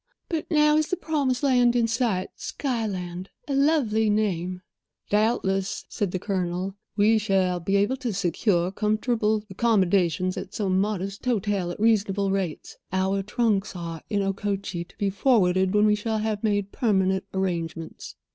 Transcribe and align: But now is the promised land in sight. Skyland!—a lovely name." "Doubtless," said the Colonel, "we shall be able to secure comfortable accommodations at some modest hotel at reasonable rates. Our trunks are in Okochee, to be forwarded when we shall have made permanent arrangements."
But 0.29 0.49
now 0.49 0.77
is 0.77 0.87
the 0.87 0.97
promised 0.97 1.43
land 1.43 1.75
in 1.75 1.87
sight. 1.87 2.31
Skyland!—a 2.35 3.53
lovely 3.53 4.09
name." 4.09 4.63
"Doubtless," 5.11 5.85
said 5.89 6.09
the 6.09 6.17
Colonel, 6.17 6.73
"we 6.97 7.19
shall 7.19 7.59
be 7.59 7.75
able 7.75 7.97
to 7.97 8.11
secure 8.11 8.71
comfortable 8.71 9.45
accommodations 9.47 10.37
at 10.37 10.55
some 10.55 10.79
modest 10.81 11.23
hotel 11.25 11.69
at 11.69 11.79
reasonable 11.79 12.31
rates. 12.31 12.77
Our 12.91 13.21
trunks 13.21 13.75
are 13.75 14.01
in 14.09 14.23
Okochee, 14.23 14.85
to 14.87 14.97
be 14.97 15.11
forwarded 15.11 15.75
when 15.75 15.85
we 15.85 15.93
shall 15.93 16.17
have 16.17 16.43
made 16.43 16.71
permanent 16.71 17.25
arrangements." 17.31 18.15